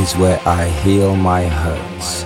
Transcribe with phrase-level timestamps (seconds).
[0.00, 2.24] is where I heal my hurts.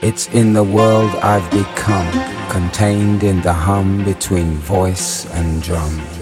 [0.00, 2.10] It's in the world I've become,
[2.48, 6.17] contained in the hum between voice and drum.